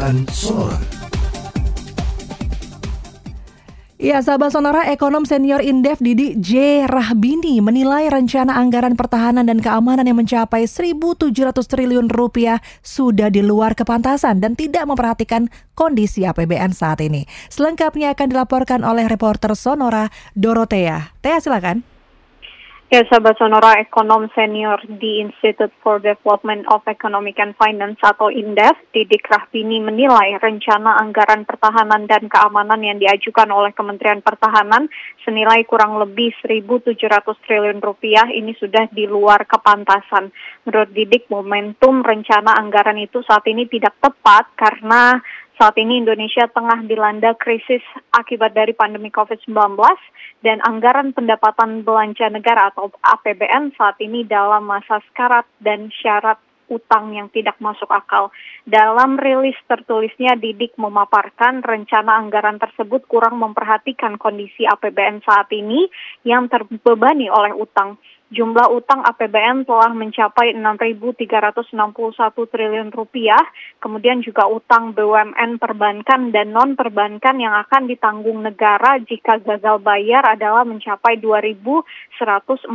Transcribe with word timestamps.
Liputan 0.00 0.24
Sonora. 0.32 0.80
Ya, 4.00 4.16
sahabat 4.24 4.48
Sonora, 4.48 4.88
ekonom 4.88 5.28
senior 5.28 5.60
Indef 5.60 6.00
Didi 6.00 6.32
J. 6.40 6.88
Rahbini 6.88 7.60
menilai 7.60 8.08
rencana 8.08 8.56
anggaran 8.56 8.96
pertahanan 8.96 9.44
dan 9.44 9.60
keamanan 9.60 10.08
yang 10.08 10.16
mencapai 10.16 10.64
1.700 10.64 11.52
triliun 11.52 12.08
rupiah 12.08 12.64
sudah 12.80 13.28
di 13.28 13.44
luar 13.44 13.76
kepantasan 13.76 14.40
dan 14.40 14.56
tidak 14.56 14.88
memperhatikan 14.88 15.52
kondisi 15.76 16.24
APBN 16.24 16.72
saat 16.72 17.04
ini. 17.04 17.28
Selengkapnya 17.52 18.16
akan 18.16 18.32
dilaporkan 18.32 18.80
oleh 18.80 19.04
reporter 19.04 19.52
Sonora 19.52 20.08
Dorotea. 20.32 21.12
Tea, 21.20 21.44
silakan. 21.44 21.99
Ya, 22.90 23.06
sahabat 23.06 23.38
Sonora, 23.38 23.78
ekonom 23.78 24.26
senior 24.34 24.82
di 24.82 25.22
Institute 25.22 25.70
for 25.78 26.02
Development 26.02 26.66
of 26.74 26.82
Economic 26.90 27.38
and 27.38 27.54
Finance 27.54 28.02
atau 28.02 28.34
INDEF, 28.34 28.74
Didik 28.90 29.30
Rahbini 29.30 29.78
menilai 29.78 30.34
rencana 30.42 30.98
anggaran 30.98 31.46
pertahanan 31.46 32.10
dan 32.10 32.26
keamanan 32.26 32.82
yang 32.82 32.98
diajukan 32.98 33.46
oleh 33.54 33.70
Kementerian 33.78 34.26
Pertahanan 34.26 34.90
senilai 35.22 35.62
kurang 35.70 36.02
lebih 36.02 36.34
1.700 36.42 36.98
triliun 37.46 37.78
rupiah 37.78 38.26
ini 38.26 38.58
sudah 38.58 38.90
di 38.90 39.06
luar 39.06 39.46
kepantasan. 39.46 40.34
Menurut 40.66 40.90
Didik, 40.90 41.30
momentum 41.30 42.02
rencana 42.02 42.58
anggaran 42.58 42.98
itu 42.98 43.22
saat 43.22 43.46
ini 43.46 43.70
tidak 43.70 44.02
tepat 44.02 44.50
karena 44.58 45.22
saat 45.60 45.76
ini 45.76 46.00
Indonesia 46.00 46.48
tengah 46.48 46.88
dilanda 46.88 47.36
krisis 47.36 47.84
akibat 48.16 48.56
dari 48.56 48.72
pandemi 48.72 49.12
COVID-19 49.12 49.76
dan 50.40 50.56
anggaran 50.64 51.12
pendapatan 51.12 51.84
belanja 51.84 52.32
negara 52.32 52.72
atau 52.72 52.88
APBN 53.04 53.76
saat 53.76 54.00
ini 54.00 54.24
dalam 54.24 54.64
masa 54.64 55.04
sekarat 55.12 55.44
dan 55.60 55.92
syarat 55.92 56.40
utang 56.72 57.12
yang 57.12 57.28
tidak 57.28 57.60
masuk 57.60 57.92
akal. 57.92 58.32
Dalam 58.64 59.20
rilis 59.20 59.58
tertulisnya, 59.68 60.38
Didik 60.40 60.80
memaparkan 60.80 61.60
rencana 61.60 62.16
anggaran 62.24 62.56
tersebut 62.56 63.04
kurang 63.04 63.36
memperhatikan 63.36 64.16
kondisi 64.16 64.64
APBN 64.64 65.20
saat 65.28 65.52
ini 65.52 65.92
yang 66.24 66.48
terbebani 66.48 67.28
oleh 67.28 67.52
utang 67.52 68.00
jumlah 68.30 68.70
utang 68.70 69.02
APBN 69.02 69.66
telah 69.66 69.90
mencapai 69.90 70.54
6.361 70.54 71.74
triliun 72.46 72.94
rupiah, 72.94 73.42
kemudian 73.82 74.22
juga 74.22 74.46
utang 74.46 74.94
BUMN 74.94 75.58
perbankan 75.58 76.30
dan 76.30 76.54
non 76.54 76.78
perbankan 76.78 77.42
yang 77.42 77.58
akan 77.66 77.90
ditanggung 77.90 78.46
negara 78.46 79.02
jika 79.02 79.42
gagal 79.42 79.82
bayar 79.82 80.38
adalah 80.38 80.62
mencapai 80.62 81.18
2.143 81.18 82.70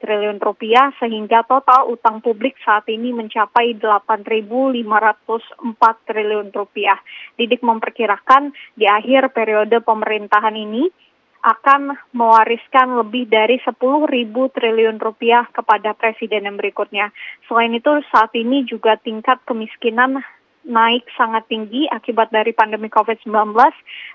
triliun 0.00 0.40
rupiah 0.40 0.96
sehingga 0.96 1.44
total 1.44 1.92
utang 1.92 2.24
publik 2.24 2.56
saat 2.64 2.88
ini 2.88 3.12
mencapai 3.12 3.76
8.504 3.76 6.08
triliun 6.08 6.48
rupiah. 6.56 6.96
Didik 7.36 7.60
memperkirakan 7.60 8.56
di 8.80 8.88
akhir 8.88 9.36
periode 9.36 9.84
pemerintahan 9.84 10.56
ini 10.56 11.03
akan 11.44 11.92
mewariskan 12.16 12.96
lebih 13.04 13.28
dari 13.28 13.60
10 13.60 13.76
ribu 14.08 14.48
triliun 14.48 14.96
rupiah 14.96 15.44
kepada 15.52 15.92
presiden 15.92 16.48
yang 16.48 16.56
berikutnya. 16.56 17.12
Selain 17.44 17.68
itu 17.76 18.00
saat 18.08 18.32
ini 18.32 18.64
juga 18.64 18.96
tingkat 18.96 19.44
kemiskinan 19.44 20.24
naik 20.64 21.04
sangat 21.12 21.44
tinggi 21.46 21.84
akibat 21.92 22.32
dari 22.32 22.56
pandemi 22.56 22.88
COVID-19. 22.88 23.52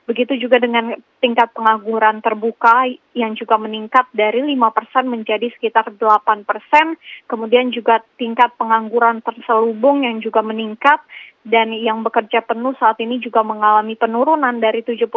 Begitu 0.10 0.34
juga 0.42 0.58
dengan 0.58 0.98
tingkat 1.22 1.54
pengangguran 1.54 2.26
terbuka 2.26 2.90
yang 3.14 3.38
juga 3.38 3.62
meningkat 3.62 4.10
dari 4.12 4.42
5% 4.58 4.58
menjadi 5.06 5.46
sekitar 5.54 5.94
8%. 5.94 6.50
Kemudian 7.30 7.70
juga 7.70 8.02
tingkat 8.18 8.58
pengangguran 8.58 9.22
terselubung 9.22 10.02
yang 10.04 10.18
juga 10.20 10.42
meningkat 10.42 11.00
dan 11.48 11.72
yang 11.72 12.04
bekerja 12.04 12.44
penuh 12.44 12.76
saat 12.76 13.00
ini 13.00 13.20
juga 13.24 13.44
mengalami 13.46 13.96
penurunan 13.96 14.60
dari 14.60 14.84
71 14.84 15.10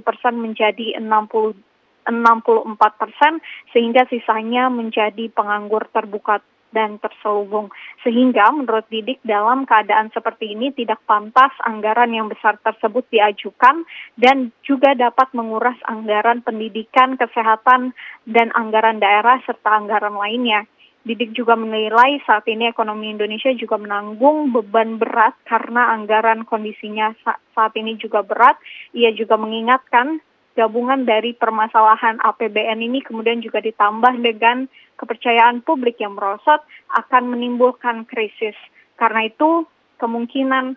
persen 0.00 0.34
menjadi 0.40 0.96
60 1.00 1.76
64 2.06 3.02
persen 3.02 3.42
sehingga 3.74 4.06
sisanya 4.06 4.70
menjadi 4.70 5.26
penganggur 5.34 5.90
terbuka 5.90 6.38
dan 6.74 7.00
terselubung. 7.00 7.72
Sehingga 8.04 8.52
menurut 8.52 8.84
Didik 8.92 9.24
dalam 9.24 9.64
keadaan 9.64 10.12
seperti 10.12 10.52
ini 10.52 10.76
tidak 10.76 11.00
pantas 11.08 11.50
anggaran 11.64 12.12
yang 12.12 12.28
besar 12.28 12.60
tersebut 12.60 13.08
diajukan 13.08 13.88
dan 14.20 14.52
juga 14.60 14.92
dapat 14.92 15.32
menguras 15.32 15.80
anggaran 15.88 16.44
pendidikan, 16.44 17.16
kesehatan, 17.16 17.96
dan 18.28 18.52
anggaran 18.52 19.00
daerah 19.00 19.40
serta 19.48 19.80
anggaran 19.80 20.14
lainnya. 20.14 20.68
Didik 21.06 21.38
juga 21.38 21.54
menilai 21.54 22.18
saat 22.26 22.50
ini 22.50 22.66
ekonomi 22.66 23.14
Indonesia 23.14 23.54
juga 23.54 23.78
menanggung 23.78 24.50
beban 24.50 24.98
berat 24.98 25.38
karena 25.46 25.94
anggaran 25.94 26.42
kondisinya 26.42 27.14
saat 27.54 27.72
ini 27.78 27.94
juga 27.94 28.26
berat. 28.26 28.58
Ia 28.90 29.14
juga 29.14 29.38
mengingatkan 29.38 30.18
gabungan 30.58 31.06
dari 31.06 31.30
permasalahan 31.30 32.18
APBN 32.18 32.82
ini 32.82 33.06
kemudian 33.06 33.38
juga 33.38 33.62
ditambah 33.62 34.18
dengan 34.18 34.66
kepercayaan 34.98 35.62
publik 35.62 36.02
yang 36.02 36.18
merosot 36.18 36.66
akan 36.90 37.30
menimbulkan 37.30 38.02
krisis. 38.10 38.58
Karena 38.98 39.30
itu 39.30 39.62
kemungkinan 40.02 40.74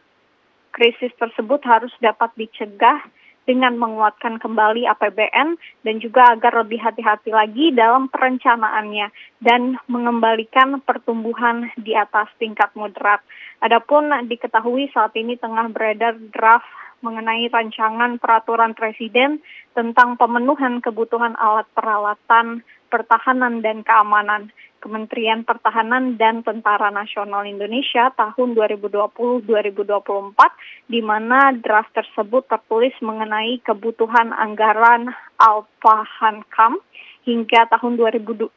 krisis 0.77 1.09
tersebut 1.17 1.65
harus 1.65 1.91
dapat 2.05 2.29
dicegah 2.37 3.01
dengan 3.49 3.81
menguatkan 3.81 4.37
kembali 4.37 4.85
APBN 4.85 5.57
dan 5.81 5.95
juga 5.97 6.37
agar 6.37 6.61
lebih 6.61 6.77
hati-hati 6.77 7.33
lagi 7.33 7.73
dalam 7.73 8.05
perencanaannya 8.13 9.09
dan 9.41 9.81
mengembalikan 9.89 10.77
pertumbuhan 10.85 11.73
di 11.81 11.97
atas 11.97 12.29
tingkat 12.37 12.69
moderat. 12.77 13.25
Adapun 13.65 14.13
diketahui 14.29 14.93
saat 14.93 15.17
ini 15.17 15.33
tengah 15.41 15.65
beredar 15.73 16.13
draft 16.29 16.69
mengenai 16.99 17.47
rancangan 17.47 18.19
peraturan 18.19 18.75
presiden 18.75 19.39
tentang 19.71 20.19
pemenuhan 20.19 20.83
kebutuhan 20.83 21.35
alat 21.39 21.67
peralatan 21.71 22.63
pertahanan 22.89 23.61
dan 23.61 23.85
keamanan. 23.85 24.51
Kementerian 24.79 25.43
Pertahanan 25.43 26.15
dan 26.15 26.39
Tentara 26.39 26.87
Nasional 26.87 27.43
Indonesia 27.43 28.15
tahun 28.15 28.55
2020-2024 28.55 30.39
di 30.87 31.03
mana 31.03 31.51
draft 31.51 31.91
tersebut 31.91 32.47
tertulis 32.47 32.95
mengenai 33.03 33.59
kebutuhan 33.59 34.31
anggaran 34.31 35.11
Alfa 35.35 36.07
Hankam 36.23 36.79
hingga 37.27 37.67
tahun 37.75 37.99
2002 37.99 38.47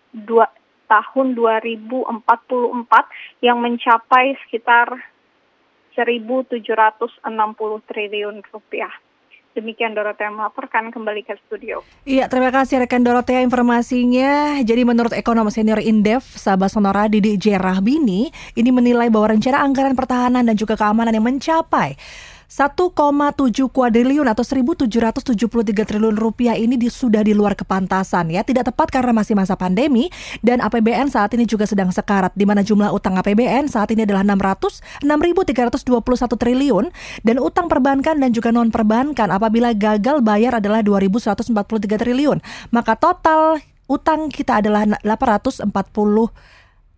tahun 0.87 1.27
2044 1.35 2.07
yang 3.43 3.59
mencapai 3.59 4.39
sekitar 4.47 5.12
1.760 5.95 7.23
triliun 7.89 8.37
rupiah. 8.53 8.93
Demikian 9.53 9.93
Dorotea 9.93 10.33
melaporkan 10.33 10.89
kembali 10.89 11.29
ke 11.29 11.37
studio. 11.45 11.85
Iya, 12.09 12.25
terima 12.33 12.49
kasih 12.49 12.81
rekan 12.81 13.05
Dorotea 13.05 13.45
informasinya. 13.45 14.57
Jadi 14.65 14.81
menurut 14.81 15.13
ekonom 15.13 15.53
senior 15.53 15.77
Indef, 15.77 16.25
Sabah 16.25 16.73
Sonora 16.73 17.05
Didi 17.05 17.37
J. 17.37 17.61
Rahbini, 17.61 18.33
ini 18.57 18.71
menilai 18.73 19.13
bahwa 19.13 19.37
rencana 19.37 19.61
anggaran 19.61 19.93
pertahanan 19.93 20.49
dan 20.49 20.57
juga 20.57 20.73
keamanan 20.81 21.13
yang 21.13 21.29
mencapai 21.29 22.01
1,7 22.53 22.85
kuadriliun 23.73 24.29
atau 24.29 24.45
1.773 24.45 24.85
triliun 25.73 26.21
rupiah 26.21 26.53
ini 26.53 26.77
di, 26.77 26.93
sudah 26.93 27.25
di 27.25 27.33
luar 27.33 27.57
kepantasan 27.57 28.29
ya. 28.29 28.45
Tidak 28.45 28.69
tepat 28.69 28.93
karena 28.93 29.17
masih 29.17 29.33
masa 29.33 29.57
pandemi 29.57 30.13
dan 30.45 30.61
APBN 30.61 31.09
saat 31.09 31.33
ini 31.33 31.49
juga 31.49 31.65
sedang 31.65 31.89
sekarat 31.89 32.37
di 32.37 32.45
mana 32.45 32.61
jumlah 32.61 32.93
utang 32.93 33.17
APBN 33.17 33.73
saat 33.73 33.89
ini 33.97 34.05
adalah 34.05 34.21
600 34.21 34.85
6.321 35.01 35.81
triliun 36.37 36.93
dan 37.25 37.41
utang 37.41 37.73
perbankan 37.73 38.21
dan 38.21 38.29
juga 38.37 38.53
non 38.53 38.69
perbankan 38.69 39.33
apabila 39.33 39.73
gagal 39.73 40.21
bayar 40.21 40.61
adalah 40.61 40.85
2.143 40.85 41.57
triliun. 42.05 42.45
Maka 42.69 43.01
total 43.01 43.65
utang 43.89 44.29
kita 44.29 44.61
adalah 44.61 44.85
840 45.01 45.73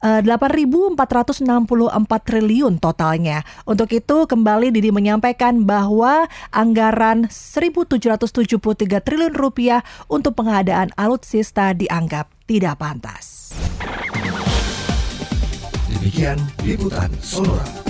8.464 0.04 1.48
eh, 1.48 2.20
triliun 2.20 2.76
totalnya. 2.76 3.40
Untuk 3.64 3.88
itu 3.96 4.28
kembali 4.28 4.68
Didi 4.68 4.92
menyampaikan 4.92 5.64
bahwa 5.64 6.28
anggaran 6.52 7.32
1.773 7.32 9.00
triliun 9.00 9.32
rupiah 9.32 9.80
untuk 10.12 10.36
pengadaan 10.36 10.92
alutsista 11.00 11.72
dianggap 11.72 12.28
tidak 12.44 12.76
pantas. 12.76 13.56
Demikian 15.88 16.36
liputan 16.60 17.08
Sonora. 17.24 17.83